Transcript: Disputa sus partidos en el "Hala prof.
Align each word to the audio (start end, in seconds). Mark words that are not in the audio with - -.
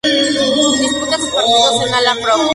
Disputa 0.83 1.15
sus 1.19 1.29
partidos 1.29 1.75
en 1.83 1.87
el 1.89 1.93
"Hala 1.93 2.15
prof. 2.23 2.41